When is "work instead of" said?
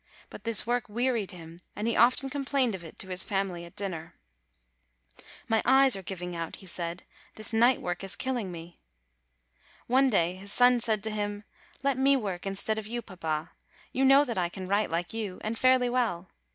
12.17-12.87